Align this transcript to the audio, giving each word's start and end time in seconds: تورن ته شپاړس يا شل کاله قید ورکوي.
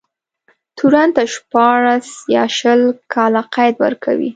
تورن 0.77 1.09
ته 1.15 1.23
شپاړس 1.33 2.07
يا 2.35 2.43
شل 2.57 2.81
کاله 3.13 3.41
قید 3.53 3.75
ورکوي. 3.83 4.29